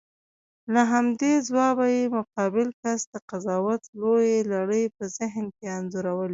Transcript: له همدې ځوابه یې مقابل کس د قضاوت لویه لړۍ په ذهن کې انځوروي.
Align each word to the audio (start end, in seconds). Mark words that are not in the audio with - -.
له 0.73 0.81
همدې 0.91 1.33
ځوابه 1.47 1.85
یې 1.97 2.03
مقابل 2.17 2.67
کس 2.81 2.99
د 3.13 3.15
قضاوت 3.29 3.81
لویه 3.99 4.39
لړۍ 4.53 4.85
په 4.95 5.03
ذهن 5.17 5.45
کې 5.57 5.65
انځوروي. 5.77 6.29